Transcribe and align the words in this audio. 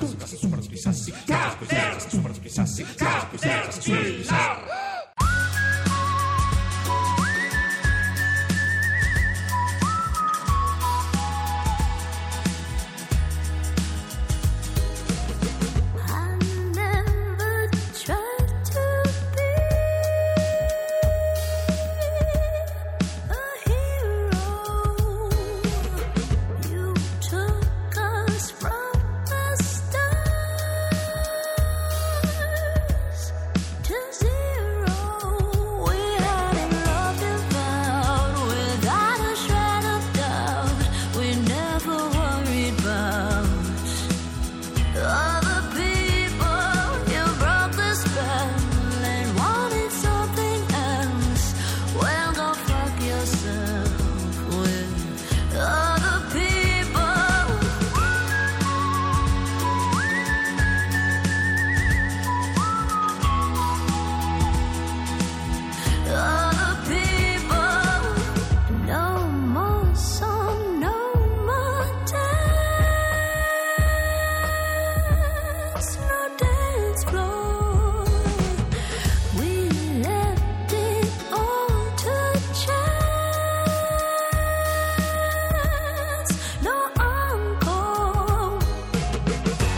I 0.00 1.33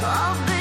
I've 0.08 0.55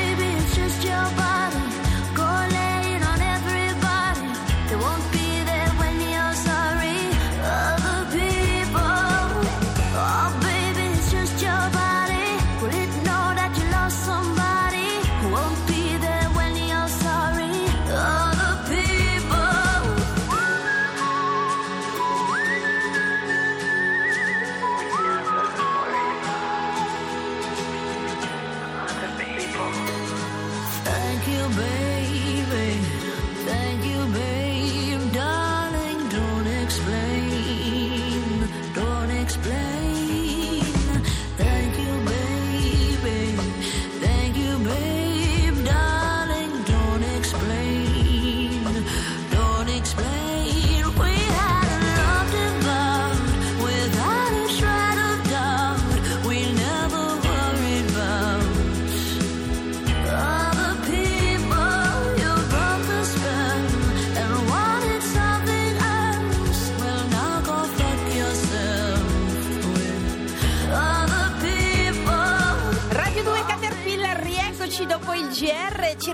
baby. 31.50 31.85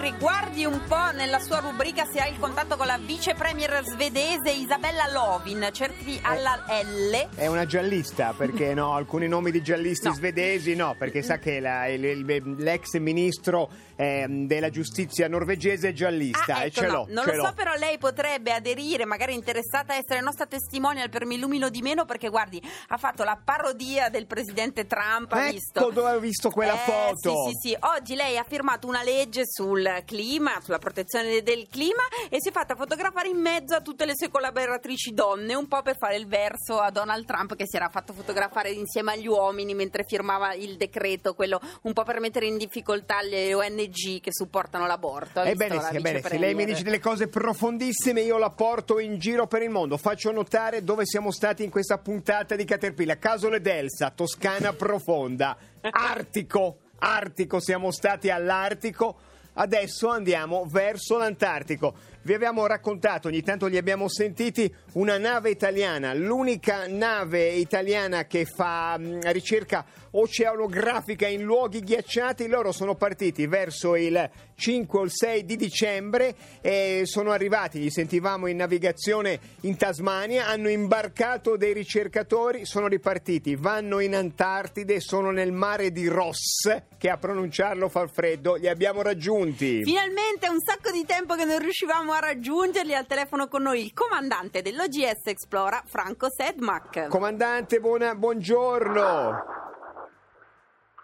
Riguardi 0.01 0.65
un 0.65 0.81
po' 0.87 1.11
nella 1.13 1.39
sua 1.39 1.59
rubrica 1.59 2.05
se 2.11 2.19
hai 2.19 2.31
il 2.33 2.39
contatto 2.39 2.75
con 2.75 2.87
la 2.87 2.97
vice 2.97 3.35
premier 3.35 3.81
svedese 3.85 4.49
Isabella 4.51 5.09
Lovin, 5.11 5.69
cerchi 5.71 6.19
alla 6.23 6.65
L. 6.83 7.29
È 7.35 7.45
una 7.47 7.65
giallista 7.65 8.33
perché 8.35 8.73
no, 8.73 8.93
alcuni 8.97 9.27
nomi 9.27 9.51
di 9.51 9.61
giallisti 9.61 10.07
No. 10.07 10.13
svedesi 10.15 10.75
no, 10.75 10.95
perché 10.97 11.21
sa 11.21 11.37
che 11.37 11.59
la- 11.59 11.87
il- 11.87 12.03
il- 12.03 12.55
l'ex 12.57 12.97
ministro 12.97 13.69
ehm, 14.01 14.47
della 14.47 14.71
giustizia 14.71 15.27
norvegese 15.27 15.89
è 15.89 15.93
giallista 15.93 16.55
Ah, 16.55 16.63
e 16.63 16.67
ecco, 16.67 16.81
ce 16.81 16.87
no, 16.87 16.91
l'ho. 16.93 17.05
non 17.09 17.23
ce 17.25 17.31
lo 17.35 17.37
l'ho. 17.43 17.45
so, 17.49 17.53
però 17.53 17.73
lei 17.75 17.99
potrebbe 17.99 18.51
aderire, 18.51 19.05
magari 19.05 19.35
interessata 19.35 19.93
a 19.93 19.97
essere 19.97 20.21
nostra 20.21 20.47
testimonial 20.47 21.09
per 21.09 21.25
Mi 21.27 21.35
illumino 21.35 21.69
di 21.69 21.83
meno, 21.83 22.05
perché 22.05 22.29
guardi, 22.29 22.59
ha 22.87 22.97
fatto 22.97 23.23
la 23.23 23.39
parodia 23.43 24.09
del 24.09 24.25
presidente 24.25 24.87
Trump, 24.87 25.31
ha 25.33 25.43
Ecco 25.43 25.51
visto? 25.53 25.89
dove 25.91 26.11
ho 26.13 26.19
visto 26.19 26.49
quella 26.49 26.73
Eh, 26.73 26.77
foto. 26.77 27.45
Sì, 27.49 27.51
sì, 27.61 27.69
sì. 27.69 27.77
Oggi 27.95 28.15
lei 28.15 28.37
ha 28.39 28.43
firmato 28.47 28.87
una 28.87 29.03
legge 29.03 29.43
sul 29.45 29.87
clima, 30.05 30.59
sulla 30.63 30.79
protezione 30.79 31.41
del 31.41 31.67
clima 31.69 32.03
e 32.29 32.37
si 32.39 32.49
è 32.49 32.51
fatta 32.51 32.75
fotografare 32.75 33.27
in 33.27 33.39
mezzo 33.39 33.75
a 33.75 33.81
tutte 33.81 34.05
le 34.05 34.13
sue 34.15 34.29
collaboratrici 34.29 35.13
donne, 35.13 35.53
un 35.53 35.67
po' 35.67 35.81
per 35.81 35.97
fare 35.97 36.15
il 36.15 36.27
verso 36.27 36.79
a 36.79 36.89
Donald 36.89 37.25
Trump 37.25 37.55
che 37.55 37.65
si 37.67 37.75
era 37.75 37.89
fatto 37.89 38.13
fotografare 38.13 38.71
insieme 38.71 39.13
agli 39.13 39.27
uomini 39.27 39.73
mentre 39.73 40.03
firmava 40.03 40.53
il 40.53 40.77
decreto, 40.77 41.33
quello 41.33 41.59
un 41.83 41.93
po' 41.93 42.03
per 42.03 42.19
mettere 42.19 42.45
in 42.45 42.57
difficoltà 42.57 43.21
le 43.21 43.53
ONG 43.53 44.21
che 44.21 44.31
supportano 44.31 44.87
l'aborto. 44.87 45.41
Ebbene 45.41 45.75
la 45.75 45.89
sì, 45.89 45.95
ebbene 45.97 46.21
sì, 46.21 46.37
lei 46.37 46.53
mi 46.53 46.65
dice 46.65 46.83
delle 46.83 46.99
cose 46.99 47.27
profondissime, 47.27 48.21
io 48.21 48.37
la 48.37 48.49
porto 48.49 48.99
in 48.99 49.17
giro 49.17 49.47
per 49.47 49.61
il 49.61 49.69
mondo, 49.69 49.97
faccio 49.97 50.31
notare 50.31 50.83
dove 50.83 51.05
siamo 51.05 51.31
stati 51.31 51.63
in 51.63 51.69
questa 51.69 51.97
puntata 51.97 52.55
di 52.55 52.65
Caterpillar, 52.65 53.17
Casole 53.17 53.61
d'Elsa, 53.61 54.11
Toscana 54.11 54.73
profonda, 54.73 55.57
Artico, 55.89 56.77
Artico, 56.99 57.59
siamo 57.59 57.91
stati 57.91 58.29
all'Artico, 58.29 59.17
adesso 59.53 60.09
andiamo 60.09 60.65
verso 60.65 61.17
l'Antartico. 61.17 61.93
Vi 62.23 62.35
abbiamo 62.35 62.67
raccontato, 62.67 63.29
ogni 63.29 63.41
tanto 63.41 63.65
li 63.65 63.77
abbiamo 63.77 64.07
sentiti, 64.07 64.71
una 64.93 65.17
nave 65.17 65.49
italiana, 65.49 66.13
l'unica 66.13 66.85
nave 66.87 67.47
italiana 67.47 68.25
che 68.25 68.45
fa 68.45 68.95
mh, 68.95 69.31
ricerca 69.31 69.83
oceanografica 70.11 71.27
in 71.27 71.41
luoghi 71.41 71.81
ghiacciati. 71.81 72.47
Loro 72.47 72.71
sono 72.71 72.95
partiti 72.95 73.47
verso 73.47 73.95
il 73.95 74.29
5 74.55 74.99
o 74.99 75.03
il 75.03 75.11
6 75.11 75.45
di 75.45 75.55
dicembre 75.55 76.35
e 76.61 77.01
sono 77.05 77.31
arrivati, 77.31 77.79
li 77.79 77.89
sentivamo 77.89 78.45
in 78.47 78.57
navigazione 78.57 79.39
in 79.61 79.75
Tasmania, 79.75 80.47
hanno 80.47 80.69
imbarcato 80.69 81.57
dei 81.57 81.73
ricercatori, 81.73 82.65
sono 82.65 82.87
ripartiti, 82.87 83.55
vanno 83.55 83.99
in 83.99 84.15
Antartide, 84.15 84.99
sono 84.99 85.31
nel 85.31 85.51
mare 85.51 85.91
di 85.91 86.07
Ross, 86.07 86.69
che 86.97 87.09
a 87.09 87.17
pronunciarlo 87.17 87.89
fa 87.89 88.05
freddo, 88.07 88.55
li 88.55 88.67
abbiamo 88.67 89.01
raggiunti. 89.01 89.83
Finalmente 89.83 90.47
un 90.49 90.59
sacco 90.59 90.91
di 90.91 91.03
tempo 91.05 91.33
che 91.35 91.45
non 91.45 91.57
riuscivamo 91.57 92.10
a 92.11 92.19
raggiungerli 92.19 92.93
al 92.95 93.05
telefono 93.07 93.47
con 93.47 93.61
noi 93.63 93.83
il 93.83 93.93
comandante 93.93 94.61
dell'OGS 94.61 95.27
Explora, 95.27 95.81
Franco 95.85 96.29
Sedmac. 96.29 97.07
Comandante, 97.07 97.79
buona- 97.79 98.15
buongiorno. 98.15 99.59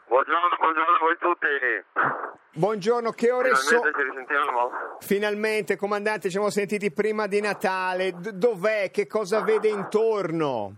Buongiorno, 0.07 0.55
buongiorno 0.57 0.95
a 0.95 0.99
voi 0.99 1.17
tutti. 1.19 1.47
Buongiorno, 2.53 3.11
che 3.11 3.31
ore 3.31 3.53
sono? 3.55 3.81
Finalmente 3.81 4.01
ci 4.01 4.09
risentiamo. 4.09 4.71
Finalmente, 4.99 5.75
comandante, 5.75 6.21
ci 6.23 6.31
siamo 6.31 6.49
sentiti 6.49 6.91
prima 6.91 7.27
di 7.27 7.41
Natale. 7.41 8.11
D- 8.13 8.31
dov'è? 8.31 8.89
Che 8.89 9.05
cosa 9.05 9.41
vede 9.43 9.67
intorno? 9.67 10.73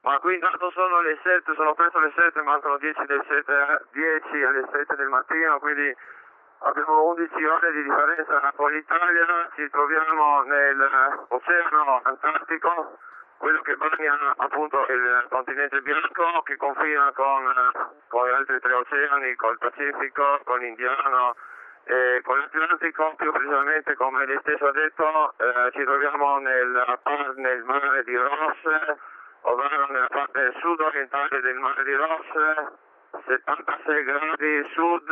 Ma 0.00 0.18
qui 0.18 0.34
intanto 0.34 0.70
sono 0.72 1.00
le 1.00 1.18
7, 1.22 1.52
sono 1.54 1.74
presso 1.74 1.98
le 1.98 2.12
7, 2.14 2.42
mancano 2.42 2.76
10 2.76 3.04
del 3.06 3.24
7, 3.26 3.86
10 3.92 4.42
alle 4.44 4.68
7 4.72 4.96
del 4.96 5.08
mattino, 5.08 5.58
quindi 5.60 5.94
abbiamo 6.64 7.04
11 7.12 7.44
ore 7.44 7.72
di 7.72 7.82
differenza 7.82 8.52
con 8.56 8.72
l'Italia, 8.72 9.50
ci 9.54 9.68
troviamo 9.70 10.42
nell'Oceano 10.42 12.00
Antartico, 12.02 12.98
quello 13.36 13.60
che 13.60 13.76
bagna 13.76 14.34
appunto 14.36 14.86
il 14.88 15.26
continente 15.28 15.80
bianco 15.82 16.42
che 16.44 16.56
confina 16.56 17.12
con, 17.14 17.46
eh, 17.46 18.02
con 18.08 18.26
gli 18.26 18.32
altri 18.32 18.60
tre 18.60 18.72
oceani, 18.72 19.34
col 19.36 19.58
Pacifico, 19.58 20.40
con 20.44 20.58
l'Indiano 20.60 21.34
e 21.84 22.22
con 22.24 22.38
l'Atlantico, 22.38 23.14
più 23.16 23.30
precisamente 23.30 23.94
come 23.96 24.24
lei 24.24 24.38
stesso 24.40 24.66
ha 24.66 24.72
detto, 24.72 25.34
eh, 25.36 25.70
ci 25.72 25.84
troviamo 25.84 26.38
nel, 26.38 26.98
nel 27.36 27.62
mare 27.64 28.04
di 28.04 28.16
Ross, 28.16 28.96
ovvero 29.42 29.86
nella 29.90 30.08
parte 30.08 30.54
sud-orientale 30.60 31.40
del 31.40 31.56
mare 31.56 31.84
di 31.84 31.94
Ross, 31.94 32.82
76 33.26 34.04
gradi 34.04 34.68
sud, 34.72 35.08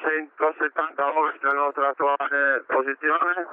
170 0.00 1.18
ovest 1.18 1.42
la 1.42 1.52
nostra 1.52 1.88
attuale 1.88 2.64
posizione. 2.66 3.46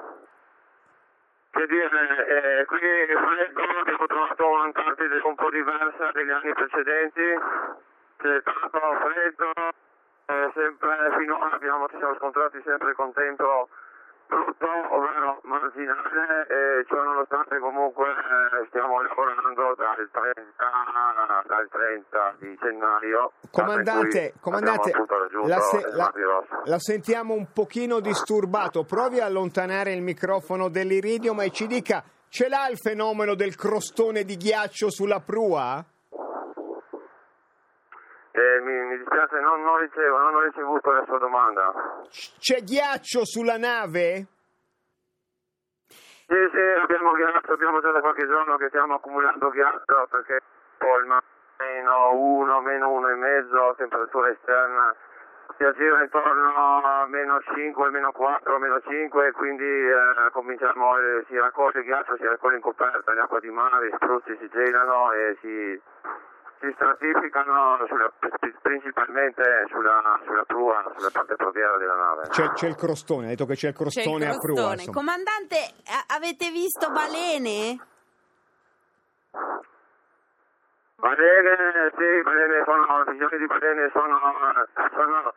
Che 1.50 1.66
dire, 1.66 2.60
eh, 2.60 2.64
qui 2.66 2.78
freddo, 2.78 3.62
abbiamo 3.80 4.06
trovato 4.06 4.48
un'Antartide 4.48 5.20
un 5.24 5.34
po' 5.34 5.50
diversa 5.50 6.10
degli 6.12 6.30
anni 6.30 6.52
precedenti, 6.52 7.38
c'è 8.18 8.42
tanto 8.42 8.80
freddo, 9.00 9.52
eh, 10.26 10.50
sempre 10.54 11.14
finora 11.18 11.52
abbiamo, 11.52 11.88
ci 11.88 11.96
siamo 11.96 12.14
scontrati 12.16 12.60
sempre 12.64 12.92
con 12.94 13.12
tempo 13.12 13.68
brutto, 14.28 14.66
ovvero 14.94 15.40
marginale, 15.44 16.46
e 16.48 16.84
ciò 16.86 17.02
nonostante 17.02 17.58
comunque 17.58 18.06
eh, 18.08 18.66
stiamo 18.68 19.00
lavorando 19.02 19.74
dal 19.76 20.08
30, 20.12 21.44
dal 21.46 21.68
30 21.70 22.34
di 22.38 22.56
gennaio. 22.60 23.32
Comandante, 23.50 24.34
comandante 24.40 24.92
la, 25.44 25.60
se- 25.60 25.88
la- 25.92 26.12
la 26.64 26.78
sentiamo 26.78 27.34
un 27.34 27.50
pochino 27.52 28.00
disturbato. 28.00 28.84
Provi 28.84 29.20
a 29.20 29.24
allontanare 29.26 29.92
il 29.92 30.02
microfono 30.02 30.68
dell'iridium 30.68 31.40
e 31.40 31.50
ci 31.50 31.66
dica, 31.66 32.04
ce 32.28 32.48
l'ha 32.48 32.68
il 32.68 32.76
fenomeno 32.78 33.34
del 33.34 33.56
crostone 33.56 34.24
di 34.24 34.36
ghiaccio 34.36 34.90
sulla 34.90 35.20
prua? 35.20 35.84
Eh, 38.38 38.60
mi, 38.60 38.72
mi 38.86 38.98
dispiace, 38.98 39.40
non, 39.40 39.62
non 39.64 39.78
ricevo, 39.78 40.18
non 40.18 40.34
ho 40.36 40.40
ricevuto 40.42 40.92
la 40.92 41.04
sua 41.06 41.18
domanda. 41.18 41.72
C'è 42.38 42.62
ghiaccio 42.62 43.24
sulla 43.24 43.56
nave? 43.58 44.26
Sì, 45.88 46.40
sì, 46.52 46.60
abbiamo 46.80 47.12
ghiaccio, 47.12 47.52
abbiamo 47.52 47.80
già 47.80 47.90
da 47.90 48.00
qualche 48.00 48.28
giorno 48.28 48.56
che 48.56 48.68
stiamo 48.68 48.94
accumulando 48.94 49.50
ghiaccio 49.50 50.06
perché 50.10 50.40
poi 50.76 51.00
il 51.00 51.06
ma- 51.06 51.22
meno 51.58 52.12
uno, 52.14 52.60
meno 52.60 52.90
uno 52.90 53.08
e 53.08 53.14
mezzo, 53.14 53.74
temperatura 53.76 54.28
esterna 54.28 54.94
si 55.56 55.64
aggira 55.64 56.02
intorno 56.02 56.84
a 56.84 57.06
meno 57.08 57.40
5, 57.52 57.90
meno 57.90 58.12
4, 58.12 58.58
meno 58.58 58.80
5 58.80 59.32
quindi 59.32 59.64
eh, 59.64 60.30
cominciamo, 60.30 60.96
eh, 60.98 61.24
si 61.26 61.36
raccoglie 61.36 61.80
il 61.80 61.86
ghiaccio, 61.86 62.16
si 62.16 62.24
raccoglie 62.24 62.56
in 62.56 62.62
coperta, 62.62 63.12
le 63.12 63.20
acque 63.20 63.40
di 63.40 63.50
mare, 63.50 63.88
i 63.88 63.92
spruzzi 63.94 64.36
si 64.38 64.48
gelano 64.52 65.10
e 65.12 65.36
si, 65.40 65.82
si 66.60 66.70
stratificano 66.74 67.84
sulla- 67.86 68.12
principalmente 68.62 69.42
sulla, 69.68 70.20
sulla 70.24 70.44
prua, 70.44 70.92
sulla 70.96 71.10
parte 71.12 71.36
proviera 71.36 71.76
della 71.78 71.94
nave. 71.94 72.28
C'è, 72.28 72.52
c'è 72.52 72.66
il 72.68 72.74
crostone, 72.74 73.26
ha 73.26 73.28
detto 73.30 73.46
che 73.46 73.54
c'è 73.54 73.68
il 73.68 73.74
C'è 73.74 73.84
il 73.84 73.90
crostone, 73.92 74.24
a 74.26 74.38
prua. 74.38 74.38
crostone. 74.38 74.72
insomma. 74.74 74.96
Comandante, 74.96 75.56
a- 75.86 76.14
avete 76.16 76.50
visto 76.50 76.90
balene? 76.90 77.78
Balene, 80.96 81.92
sì, 81.96 82.22
balene 82.22 82.64
sono, 82.64 83.04
visioni 83.06 83.38
di 83.38 83.46
balene 83.46 83.90
sono, 83.92 84.18
sono, 84.94 85.34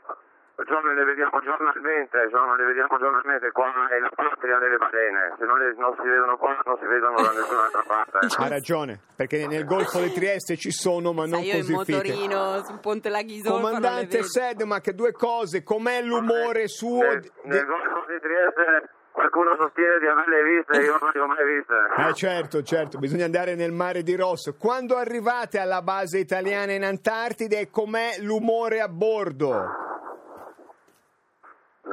giorno 0.66 0.94
le 0.94 1.04
vediamo 1.04 1.40
giornalmente, 1.42 2.28
sono, 2.32 2.56
le 2.56 2.66
vediamo 2.66 2.98
giornalmente, 2.98 3.52
qua 3.52 3.72
è 3.90 4.00
la 4.00 4.10
patria 4.14 4.58
delle 4.60 4.78
balene, 4.78 5.36
se 5.38 5.46
non, 5.46 5.58
le- 5.60 5.74
non 5.78 5.94
si 6.00 6.08
vedono 6.08 6.38
qua 6.38 6.58
non 6.66 6.78
si 6.80 6.86
vedono 6.86 7.16
da 7.22 7.32
nessun'altra 7.32 7.84
parte. 7.88 8.20
Ha 8.42 8.48
ragione, 8.48 9.00
perché 9.16 9.48
nel 9.48 9.66
Golfo 9.66 10.00
di 10.00 10.12
Trieste 10.14 10.58
ci 10.58 10.72
sono, 10.72 11.14
ma 11.14 11.26
non 11.26 11.40
Sai, 11.42 11.48
io 11.48 11.54
in 11.56 11.60
così 11.74 11.76
fitte. 11.94 12.08
motorino 12.08 12.64
sul 12.64 12.80
ponte 12.80 13.10
Laghisolfa 13.10 13.50
non 13.52 13.62
le 13.62 13.76
Comandante 13.76 14.18
vedo. 14.18 14.28
Sedmac, 14.28 14.90
due 14.92 15.12
cose, 15.12 15.64
com'è 15.64 16.02
l'umore 16.02 16.68
suo? 16.68 17.02
Nel, 17.02 17.20
di- 17.22 17.32
nel 17.44 17.66
Golfo 17.66 18.06
di 18.08 18.20
Trieste 18.20 18.90
qualcuno 19.12 19.56
sostiene 19.60 20.00
di 20.00 20.08
averle 20.08 20.44
viste, 20.44 20.78
io 20.82 20.98
non 21.00 21.10
le 21.14 21.20
ho 21.20 21.28
mai 21.28 21.46
viste. 21.46 21.74
Eh 22.10 22.14
certo, 22.14 22.64
certo, 22.64 22.98
bisogna 22.98 23.26
andare 23.26 23.56
nel 23.56 23.72
mare 23.72 24.04
di 24.04 24.16
Rosso. 24.16 24.56
Quando 24.58 24.96
arrivate 24.98 25.60
alla 25.60 25.82
base 25.82 26.18
italiana 26.18 26.72
in 26.72 26.84
Antartide, 26.86 27.70
com'è 27.70 28.16
l'umore 28.22 28.80
a 28.80 28.88
bordo? 28.88 29.91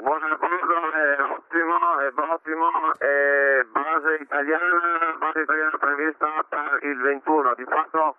Buon 0.01 0.21
bordo 0.39 0.93
è 0.93 1.21
ottimo, 1.23 1.99
è 1.99 2.13
ottimo, 2.15 2.71
è 2.99 3.65
base 3.65 4.15
italiana, 4.21 5.17
base 5.19 5.41
italiana 5.41 5.77
prevista 5.77 6.45
per 6.49 6.79
il 6.83 7.01
21, 7.01 7.55
di 7.55 7.65
fatto 7.65 8.17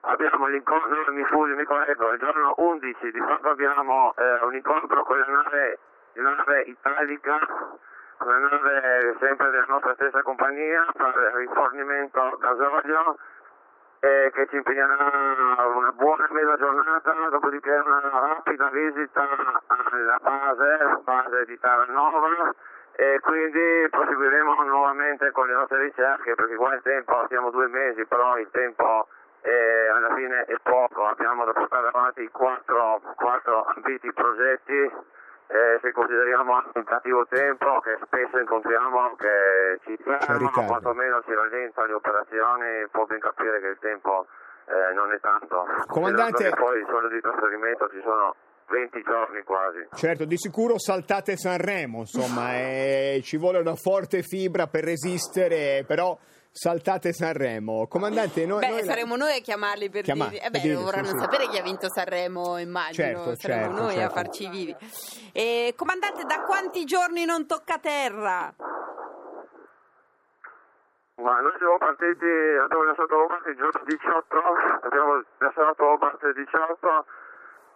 abbiamo 0.00 0.46
l'incontro, 0.46 1.12
mi 1.12 1.22
scusi, 1.28 1.52
mi 1.52 1.64
correggo, 1.64 2.12
il 2.12 2.18
giorno 2.20 2.54
11, 2.56 3.10
di 3.10 3.18
fatto 3.18 3.48
abbiamo 3.50 4.14
eh, 4.16 4.44
un 4.46 4.54
incontro 4.54 5.02
con 5.02 5.18
la 5.18 5.26
nave, 5.26 5.78
la 6.14 6.34
nave 6.34 6.60
italica, 6.62 7.38
una 8.20 8.38
nave 8.38 9.16
sempre 9.20 9.50
della 9.50 9.66
nostra 9.68 9.94
stessa 9.94 10.22
compagnia 10.22 10.86
per 10.96 11.32
il 11.32 11.46
rifornimento 11.46 12.38
gasolio 12.38 13.18
eh, 14.00 14.30
che 14.32 14.46
ci 14.48 14.56
impegnerà 14.56 14.96
una 15.76 15.92
buona 15.92 16.26
mezza 16.30 16.56
giornata, 16.56 17.12
dopodiché 17.30 17.70
una 17.70 18.00
rapida 18.00 18.68
visita 18.70 19.28
alla 19.66 20.18
base, 20.22 21.00
base 21.04 21.44
di 21.44 21.58
Terranova 21.58 22.54
e 22.92 23.20
quindi 23.20 23.88
proseguiremo 23.90 24.62
nuovamente 24.64 25.30
con 25.32 25.46
le 25.46 25.54
nostre 25.54 25.82
ricerche 25.82 26.34
perché 26.34 26.56
qua 26.56 26.74
il 26.74 26.82
tempo, 26.82 27.24
siamo 27.28 27.50
due 27.50 27.68
mesi, 27.68 28.04
però 28.06 28.38
il 28.38 28.48
tempo 28.50 29.06
eh, 29.42 29.88
alla 29.88 30.14
fine 30.14 30.44
è 30.44 30.56
poco, 30.62 31.06
abbiamo 31.06 31.44
da 31.44 31.52
portare 31.52 31.88
avanti 31.88 32.28
quattro, 32.30 33.00
quattro 33.16 33.64
ambiti 33.74 34.12
progetti 34.12 34.90
eh, 35.50 35.78
se 35.82 35.90
consideriamo 35.90 36.54
anche 36.54 36.78
il 36.78 36.84
cattivo 36.84 37.26
tempo 37.26 37.80
che 37.80 37.98
spesso 38.06 38.38
incontriamo 38.38 39.16
che 39.16 39.80
ci 39.82 39.96
fermano, 40.02 40.38
Riccardo. 40.38 40.70
quantomeno 40.70 41.22
ci 41.26 41.34
rallentano 41.34 41.86
le 41.88 41.92
operazioni, 41.94 42.86
può 42.90 43.04
ben 43.06 43.18
capire 43.18 43.60
che 43.60 43.66
il 43.66 43.78
tempo 43.80 44.26
eh, 44.66 44.94
non 44.94 45.10
è 45.12 45.18
tanto. 45.18 45.66
Comandante- 45.88 46.50
poi 46.50 46.80
i 46.80 46.86
soldi 46.88 47.14
di 47.14 47.20
trasferimento 47.20 47.90
ci 47.90 48.00
sono 48.02 48.36
20 48.68 49.02
giorni 49.02 49.42
quasi. 49.42 49.88
Certo, 49.92 50.24
di 50.24 50.38
sicuro 50.38 50.78
saltate 50.78 51.36
Sanremo, 51.36 52.06
insomma, 52.06 52.54
e 52.54 53.20
ci 53.24 53.36
vuole 53.36 53.58
una 53.58 53.74
forte 53.74 54.22
fibra 54.22 54.68
per 54.68 54.84
resistere, 54.84 55.82
però 55.84 56.16
saltate 56.52 57.12
Sanremo. 57.12 57.86
Comandante, 57.86 58.44
noi... 58.46 58.60
Beh, 58.60 58.68
noi 58.68 58.80
la- 58.80 58.86
saremo 58.86 59.16
noi 59.16 59.36
a 59.36 59.40
chiamarli 59.40 59.88
per 59.90 60.02
Chiamare, 60.02 60.30
dirgli. 60.30 60.44
Eh 60.44 60.50
per 60.50 60.60
beh, 60.60 60.68
dirgli, 60.68 60.82
vorranno 60.82 61.06
sì, 61.06 61.12
sì. 61.12 61.18
sapere 61.18 61.46
chi 61.48 61.58
ha 61.58 61.62
vinto 61.62 61.88
Sanremo, 61.88 62.58
immagino. 62.58 62.92
Certo, 62.92 63.34
saremo 63.36 63.66
certo, 63.66 63.82
noi 63.82 63.94
a 63.94 63.98
certo. 63.98 64.14
farci 64.14 64.48
vivi. 64.48 64.76
E, 65.32 65.74
comandante, 65.76 66.24
da 66.24 66.42
quanti 66.42 66.84
giorni 66.84 67.24
non 67.24 67.46
tocca 67.46 67.78
terra? 67.78 68.54
Ma 71.20 71.38
noi 71.40 71.52
siamo 71.58 71.76
partiti, 71.76 72.24
abbiamo 72.24 72.84
lasciato 72.84 73.14
Hobart 73.14 73.46
il 73.46 73.56
giorno 73.56 73.82
18, 73.84 74.42
abbiamo 74.88 75.22
lasciato 75.36 75.84
Hobart 75.84 76.22
il 76.22 76.32
18 76.32 77.04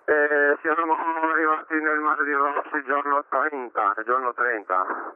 e 0.07 0.59
siamo 0.63 0.97
arrivati 1.31 1.75
nel 1.75 1.99
mare 1.99 2.25
di 2.25 2.33
Ross 2.33 2.73
il 2.73 2.85
giorno 2.85 3.25
30, 3.29 3.95
il 3.99 4.05
giorno 4.05 4.33
30. 4.33 5.15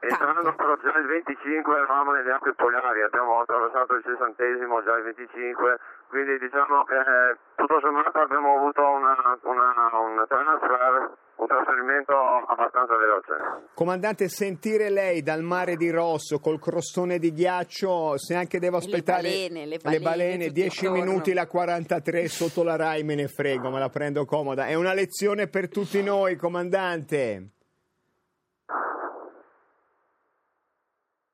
Entrando 0.00 0.54
però 0.54 0.76
già 0.76 0.92
il 0.98 1.06
25 1.06 1.74
eravamo 1.74 2.12
nelle 2.12 2.30
acque 2.30 2.52
polari, 2.54 3.00
abbiamo 3.02 3.40
attraversato 3.40 3.94
il 3.94 4.02
sessantesimo 4.04 4.82
già 4.84 4.94
il 4.96 5.04
25, 5.04 5.78
quindi 6.08 6.38
diciamo 6.38 6.84
che 6.84 6.94
eh, 6.94 7.36
tutto 7.56 7.80
sommato 7.80 8.18
abbiamo 8.18 8.56
avuto 8.56 8.82
una, 8.82 9.16
una, 9.42 9.98
un 9.98 10.24
transfer, 10.28 11.10
un 11.36 11.46
trasferimento 11.46 12.12
abbastanza 12.12 12.94
veloce. 12.96 13.32
Comandante, 13.72 14.28
sentire 14.28 14.90
lei 14.90 15.22
dal 15.22 15.42
mare 15.42 15.76
di 15.76 15.90
Rosso 15.90 16.40
col 16.40 16.60
crostone 16.60 17.18
di 17.18 17.32
ghiaccio, 17.32 18.18
se 18.18 18.34
anche 18.34 18.60
devo 18.60 18.76
le 18.76 18.84
aspettare 18.84 19.22
balene, 19.22 19.66
le 19.66 20.00
balene 20.00 20.46
tutti 20.48 20.60
10 20.60 20.84
intorno. 20.84 21.04
minuti 21.04 21.32
la 21.32 21.46
43 21.46 22.28
sotto 22.28 22.62
la 22.62 22.76
Rai 22.76 23.02
me 23.02 23.14
ne 23.14 23.28
frego, 23.28 23.70
me 23.70 23.78
la 23.78 23.88
prendo 23.88 24.26
comoda. 24.26 24.66
È 24.66 24.74
una 24.74 24.92
lezione 24.92 25.48
per 25.48 25.70
tutti 25.70 26.02
noi, 26.02 26.36
comandante. 26.36 27.55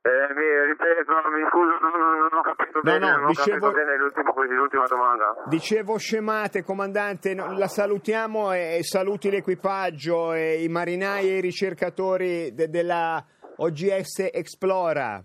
Eh, 0.04 0.34
mi 0.34 0.64
ripeto, 0.66 1.12
mi 1.30 1.46
scuso, 1.48 1.78
non, 1.80 1.90
non- 1.92 2.18
non 2.18 2.28
ho 2.32 2.40
capito 2.42 2.80
No, 2.82 2.82
bene, 2.82 3.10
no, 3.10 3.16
non 3.18 3.26
dicevo- 3.28 3.70
bene 3.70 3.96
l'ultima 3.96 4.86
domanda. 4.88 5.34
Dicevo 5.46 5.96
scemate, 5.96 6.64
comandante, 6.64 7.34
no, 7.34 7.56
la 7.56 7.68
salutiamo 7.68 8.52
e, 8.52 8.78
e 8.78 8.82
saluti 8.82 9.30
l'equipaggio, 9.30 10.32
e 10.32 10.62
i 10.64 10.68
marinai 10.68 11.30
e 11.30 11.36
i 11.38 11.40
ricercatori 11.40 12.52
de- 12.52 12.68
della 12.68 13.24
OGS 13.58 14.28
Explora. 14.32 15.22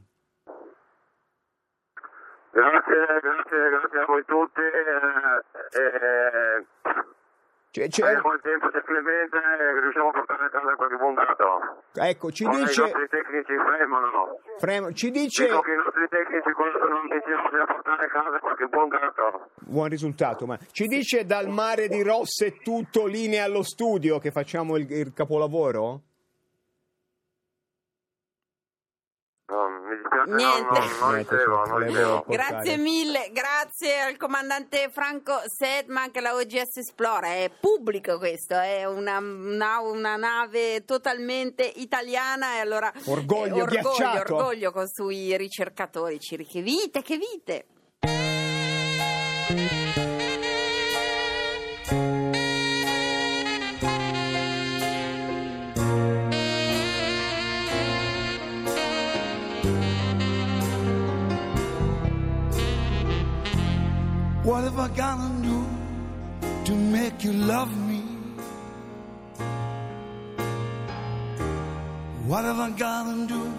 Grazie, 2.51 3.19
grazie, 3.21 3.69
grazie 3.69 3.99
a 3.99 4.05
voi 4.05 4.23
tutti. 4.25 4.61
Eh, 4.61 5.79
eh, 5.79 6.65
Cioè, 7.71 7.87
cioè, 7.89 8.11
il 8.11 8.39
tempo 8.41 8.69
sia 8.71 8.81
clemente 8.81 9.37
e 9.37 9.79
riusciamo 9.81 10.09
a 10.09 10.11
portare 10.11 10.45
a 10.45 10.49
casa 10.49 10.75
qualche 10.75 10.95
buon 10.97 11.13
dato. 11.15 11.66
Ecco, 11.97 12.31
ci 12.31 12.43
I 12.43 12.49
dice, 12.49 12.81
nostri 12.81 13.07
tecnici 13.09 13.53
fremono. 13.53 14.39
Fremo, 14.57 14.91
ci 14.93 15.11
dice, 15.11 15.45
Dico 15.45 15.61
che 15.61 15.71
i 15.71 15.75
nostri 15.75 16.07
tecnici 16.09 16.51
qua 16.51 16.65
sono 16.71 17.01
spero 17.07 17.49
di 17.49 17.73
portare 17.73 18.05
a 18.05 18.09
casa 18.09 18.39
qualche 18.39 18.65
buon 18.67 18.87
gatto. 18.87 19.49
Buon 19.59 19.89
risultato, 19.89 20.45
ma 20.45 20.57
ci 20.71 20.87
dice 20.87 21.25
dal 21.25 21.47
mare 21.49 21.87
di 21.87 22.01
Rosse 22.01 22.57
tutto 22.63 23.05
linea 23.05 23.43
allo 23.43 23.63
studio 23.63 24.19
che 24.19 24.31
facciamo 24.31 24.77
il, 24.77 24.89
il 24.91 25.13
capolavoro? 25.13 26.01
No, 29.49 29.69
mi 29.69 29.95
dispiace, 29.95 30.06
Niente. 30.25 30.79
no, 30.79 30.79
no, 32.01 32.23
Grazie 32.27 32.77
mille, 32.77 33.29
grazie 33.31 33.99
al 34.01 34.17
comandante 34.17 34.89
Franco 34.91 35.39
Sedman 35.45 36.11
che 36.11 36.21
la 36.21 36.33
OGS 36.35 36.77
Esplora, 36.77 37.27
è 37.27 37.51
pubblico 37.59 38.17
questo, 38.17 38.55
è 38.55 38.85
una, 38.85 39.17
una- 39.19 39.79
una 39.79 40.15
nave 40.15 40.83
totalmente 40.85 41.63
italiana 41.63 42.55
e 42.55 42.59
allora 42.59 42.91
Orgoglio, 43.05 43.57
eh, 43.57 43.61
orgoglio, 43.61 44.19
orgoglio 44.19 44.71
con 44.71 44.87
sui 44.87 45.35
ricercatori, 45.37 46.19
Ciri, 46.19 46.45
che 46.45 46.61
vite, 46.61 47.01
che 47.01 47.17
vite. 47.17 47.65
I 64.87 64.89
gotta 64.95 65.29
do 65.41 65.67
to 66.63 66.73
make 66.73 67.21
you 67.21 67.33
love 67.33 67.71
me? 67.89 67.99
What 72.25 72.45
have 72.45 72.59
I 72.59 72.69
gotta 72.69 73.27
do 73.27 73.53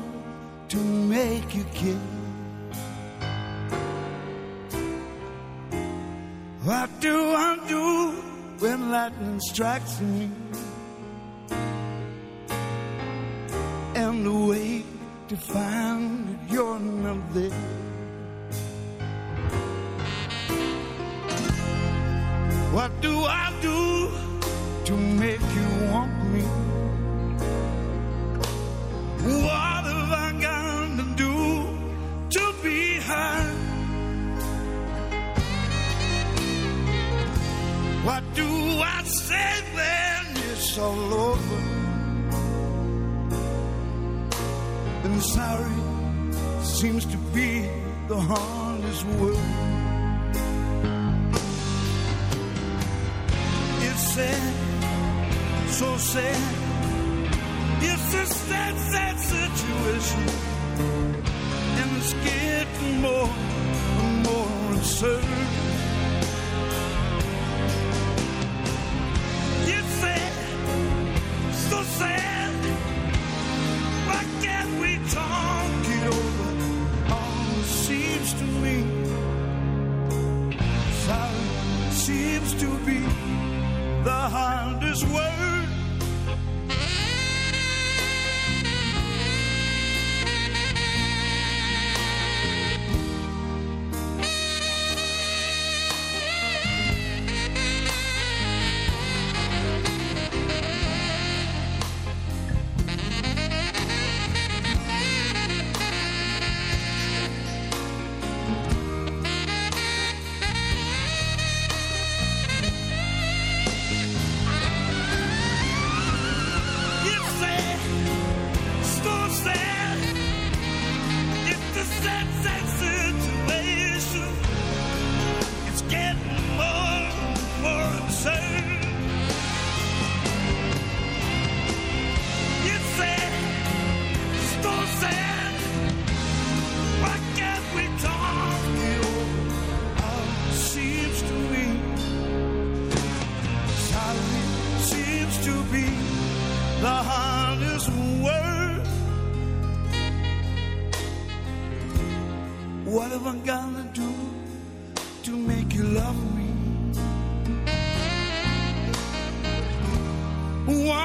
to 0.68 0.76
make 0.78 1.54
you 1.54 1.64
care? 1.74 2.06
What 6.64 6.88
do 7.00 7.14
I 7.48 7.58
do 7.68 8.10
when 8.60 8.90
lightning 8.90 9.40
strikes 9.40 10.00
me? 10.00 10.30
And 13.94 14.24
the 14.24 14.38
way 14.48 14.82
to 15.28 15.36
find 15.36 16.26
that 16.28 16.50
you're 16.50 16.78
not 16.78 17.34
there. 17.34 17.87
What 22.78 23.00
do 23.00 23.12
I 23.24 23.52
do 23.60 24.08
to 24.84 24.96
make 24.96 25.40
you 25.58 25.68
want 25.90 26.12
me? 26.32 26.42
What 29.42 29.82
have 29.90 30.12
I 30.26 30.28
got 30.40 30.96
to 30.98 31.06
do 31.24 31.34
to 32.36 32.54
be 32.62 33.00
heard? 33.08 33.58
What 38.06 38.22
do 38.34 38.46
I 38.46 39.02
say 39.02 39.50
when 39.74 40.44
it's 40.50 40.78
all 40.78 41.14
over? 41.30 41.60
And 45.02 45.20
sorry 45.20 45.80
seems 46.62 47.04
to 47.06 47.16
be 47.34 47.68
the 48.06 48.20
hardest 48.20 49.04
word. 49.18 49.77
So 54.18 55.96
sad. 55.96 56.54
It's 57.80 58.14
a 58.14 58.26
sad, 58.26 58.76
sad 58.90 59.16
situation. 59.20 60.22
And 61.78 61.96
it's 61.98 62.14
getting 62.14 63.00
more 63.00 63.28
and 63.28 64.26
more 64.26 64.74
absurd. 64.74 65.67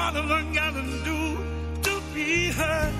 What 0.04 0.16
have 0.16 0.30
I 0.30 0.42
gotta 0.52 0.82
do 1.02 1.18
to 1.82 2.02
be 2.12 2.50
heard? 2.50 2.92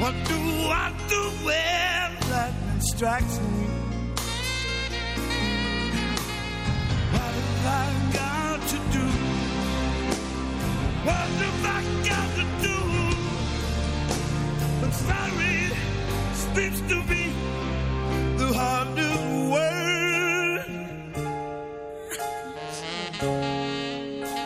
What 0.00 0.14
do 0.26 0.34
I 0.34 0.92
do 1.08 1.22
when 1.46 2.08
lightning 2.28 2.80
strikes 2.80 3.38
me? 3.38 3.66
What 7.12 7.34
have 7.38 7.66
I 7.66 7.86
got 8.18 8.58
to 8.72 8.78
do? 8.96 9.06
What 11.06 11.28
have 11.44 11.64
I 11.64 11.82
got 12.10 12.28
to 12.34 12.44
do? 12.66 12.78
I'm 14.82 14.92
sorry, 15.06 15.56
seems 16.34 16.80
to 16.90 16.96
be 17.08 17.29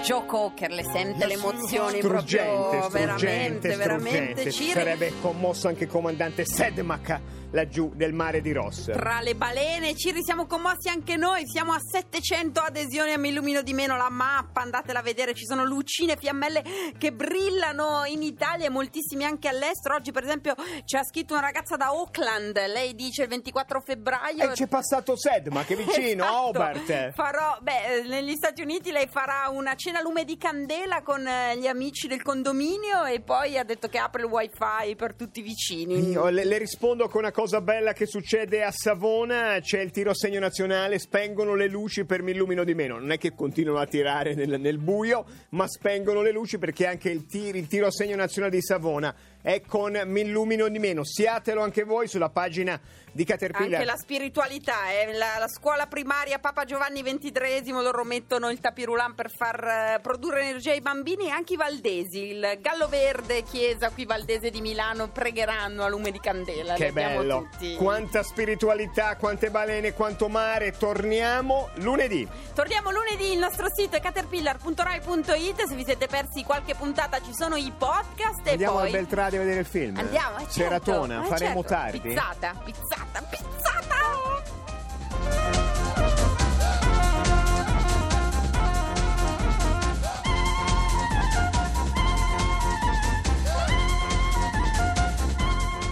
Joe 0.04 0.26
Cocker, 0.26 0.70
le 0.70 0.84
sente 0.84 1.24
le 1.26 1.32
emozioni 1.32 1.96
Struggente, 1.96 2.76
proprio 2.76 2.88
veramente, 2.90 3.72
struggente, 3.72 3.76
veramente. 3.76 4.18
struggente. 4.18 4.52
Ciri. 4.52 4.72
Sarebbe 4.72 5.12
commosso 5.22 5.66
anche 5.68 5.84
il 5.84 5.90
comandante 5.90 6.44
Sedmak 6.44 7.20
laggiù 7.54 7.92
del 7.94 8.12
mare 8.12 8.40
di 8.40 8.52
Ross. 8.52 8.90
Tra 8.90 9.20
le 9.20 9.34
balene, 9.34 9.94
ci 9.94 10.12
siamo 10.22 10.46
commossi 10.46 10.88
anche 10.88 11.16
noi, 11.16 11.46
siamo 11.46 11.72
a 11.72 11.78
700 11.78 12.60
adesioni 12.60 13.12
a 13.12 13.18
Mi 13.18 13.28
Illumino 13.28 13.62
di 13.62 13.72
Meno, 13.72 13.96
la 13.96 14.10
mappa, 14.10 14.60
andatela 14.60 14.98
a 14.98 15.02
vedere, 15.02 15.34
ci 15.34 15.46
sono 15.46 15.64
lucine, 15.64 16.16
fiammelle 16.16 16.62
che 16.98 17.12
brillano 17.12 18.04
in 18.06 18.22
Italia 18.22 18.66
e 18.66 18.70
moltissimi 18.70 19.24
anche 19.24 19.48
all'estero. 19.48 19.94
Oggi 19.94 20.10
per 20.10 20.24
esempio 20.24 20.54
ci 20.84 20.96
ha 20.96 21.04
scritto 21.04 21.34
una 21.34 21.42
ragazza 21.42 21.76
da 21.76 21.86
Auckland, 21.86 22.58
lei 22.66 22.94
dice 22.94 23.22
il 23.22 23.28
24 23.28 23.80
febbraio... 23.80 24.50
E 24.50 24.52
c'è 24.52 24.66
passato 24.66 25.16
Sedmak, 25.16 25.66
che 25.66 25.74
è 25.74 25.76
vicino 25.76 26.24
a 26.24 26.26
Esatto. 26.34 26.48
Hobart. 26.48 27.12
Farò, 27.12 27.58
beh, 27.60 28.02
negli 28.08 28.34
Stati 28.34 28.62
Uniti 28.62 28.90
lei 28.90 29.06
farà 29.06 29.48
una 29.48 29.76
cena 29.76 29.93
a 29.98 30.02
lume 30.02 30.24
di 30.24 30.36
candela 30.36 31.02
con 31.02 31.26
eh, 31.26 31.56
gli 31.58 31.66
amici 31.66 32.06
del 32.06 32.22
condominio 32.22 33.04
e 33.04 33.20
poi 33.20 33.58
ha 33.58 33.64
detto 33.64 33.88
che 33.88 33.98
apre 33.98 34.22
il 34.22 34.28
wifi 34.28 34.94
per 34.96 35.14
tutti 35.14 35.40
i 35.40 35.42
vicini. 35.42 36.10
Io 36.10 36.28
le, 36.28 36.44
le 36.44 36.58
rispondo 36.58 37.08
con 37.08 37.22
una 37.22 37.32
cosa 37.32 37.60
bella 37.60 37.92
che 37.92 38.06
succede 38.06 38.62
a 38.62 38.70
Savona, 38.70 39.58
c'è 39.60 39.80
il 39.80 39.90
tiro 39.90 40.10
a 40.10 40.14
segno 40.14 40.40
nazionale, 40.40 40.98
spengono 40.98 41.54
le 41.54 41.68
luci 41.68 42.04
per 42.04 42.22
mi 42.22 42.32
illumino 42.32 42.64
di 42.64 42.74
meno, 42.74 42.98
non 42.98 43.12
è 43.12 43.18
che 43.18 43.34
continuano 43.34 43.80
a 43.80 43.86
tirare 43.86 44.34
nel, 44.34 44.60
nel 44.60 44.78
buio, 44.78 45.24
ma 45.50 45.66
spengono 45.68 46.22
le 46.22 46.32
luci 46.32 46.58
perché 46.58 46.86
anche 46.86 47.10
il, 47.10 47.26
tir- 47.26 47.56
il 47.56 47.66
tiro 47.66 47.86
a 47.86 47.90
segno 47.90 48.16
nazionale 48.16 48.54
di 48.54 48.62
Savona 48.62 49.14
è 49.44 49.60
con 49.60 50.00
Mi 50.06 50.22
illumino 50.22 50.68
di 50.68 50.78
meno. 50.78 51.04
Siatelo 51.04 51.62
anche 51.62 51.84
voi 51.84 52.08
sulla 52.08 52.30
pagina 52.30 52.80
di 53.12 53.24
Caterpillar. 53.24 53.74
Anche 53.74 53.84
la 53.84 53.96
spiritualità, 53.98 54.90
eh. 54.90 55.12
la, 55.12 55.36
la 55.38 55.48
scuola 55.48 55.86
primaria 55.86 56.38
Papa 56.38 56.64
Giovanni 56.64 57.02
XXIII 57.02 57.72
loro 57.72 58.04
mettono 58.04 58.48
il 58.48 58.58
tapirulan 58.58 59.14
per 59.14 59.30
far 59.30 59.64
eh, 59.64 60.00
produrre 60.00 60.40
energia 60.40 60.72
ai 60.72 60.80
bambini 60.80 61.26
e 61.26 61.30
anche 61.30 61.52
i 61.52 61.56
valdesi, 61.56 62.30
il 62.30 62.58
Gallo 62.60 62.88
Verde, 62.88 63.42
chiesa 63.42 63.90
qui 63.90 64.06
valdese 64.06 64.48
di 64.48 64.62
Milano 64.62 65.10
pregheranno 65.10 65.84
a 65.84 65.88
lume 65.88 66.10
di 66.10 66.20
candela. 66.20 66.74
Che 66.74 66.90
bello! 66.90 67.48
tutti. 67.50 67.74
Quanta 67.76 68.22
spiritualità, 68.22 69.16
quante 69.16 69.50
balene, 69.50 69.92
quanto 69.92 70.28
mare. 70.28 70.72
Torniamo 70.72 71.68
lunedì. 71.76 72.26
Torniamo 72.54 72.90
lunedì, 72.90 73.32
il 73.32 73.38
nostro 73.38 73.66
sito 73.70 73.96
è 73.96 74.00
caterpillar.rai.it, 74.00 75.66
se 75.66 75.74
vi 75.74 75.84
siete 75.84 76.06
persi 76.06 76.42
qualche 76.42 76.74
puntata 76.74 77.20
ci 77.20 77.34
sono 77.34 77.56
i 77.56 77.70
podcast 77.76 78.46
e 78.46 78.52
Andiamo 78.52 78.78
poi... 78.78 78.86
al 78.86 78.90
Beltrade 79.34 79.36
a 79.36 79.40
vedere 79.40 79.60
il 79.60 79.66
film. 79.66 79.96
Andiamo, 79.96 80.36
eh, 80.36 80.40
certo, 80.42 80.52
Ceratona, 80.52 81.24
eh, 81.24 81.26
faremo 81.26 81.62
certo. 81.62 81.68
tardi. 81.68 82.00
Pizzata, 82.00 82.62
pizzata, 82.64 83.22
pizzata! 83.22 83.52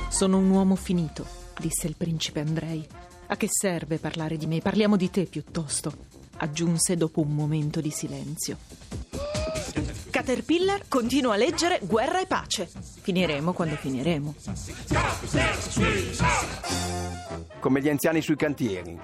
Sono 0.09 0.39
un 0.39 0.51
uomo 0.51 0.77
finito, 0.77 1.27
disse 1.59 1.87
il 1.89 1.97
principe 1.97 2.41
Andrei. 2.41 2.87
A 3.27 3.37
che 3.37 3.49
serve 3.51 3.99
parlare 3.99 4.37
di 4.37 4.47
me? 4.47 4.61
Parliamo 4.61 4.97
di 4.97 5.11
te 5.11 5.25
piuttosto, 5.25 5.93
aggiunse 6.37 6.97
dopo 6.97 7.21
un 7.21 7.35
momento 7.35 7.81
di 7.81 7.91
silenzio. 7.91 9.02
Caterpillar 10.23 10.83
continua 10.87 11.35
a 11.35 11.37
leggere 11.37 11.81
Guerra 11.83 12.21
e 12.21 12.27
pace. 12.27 12.69
Finiremo 13.01 13.53
quando 13.53 13.75
finiremo. 13.75 14.33
come 17.59 17.81
gli 17.81 17.89
anziani 17.89 18.23
sui 18.23 18.37
cantieri. 18.37 18.97